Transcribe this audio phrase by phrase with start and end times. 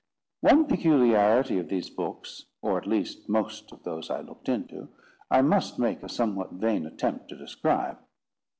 [0.39, 4.89] One peculiarity of these books, or at least most of those I looked into,
[5.29, 7.99] I must make a somewhat vain attempt to describe.